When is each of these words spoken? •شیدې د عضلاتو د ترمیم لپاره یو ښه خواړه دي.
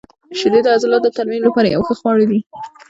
•شیدې 0.39 0.59
د 0.63 0.67
عضلاتو 0.75 1.03
د 1.13 1.15
ترمیم 1.17 1.41
لپاره 1.47 1.67
یو 1.69 1.81
ښه 1.87 1.93
خواړه 1.99 2.25
دي. 2.29 2.39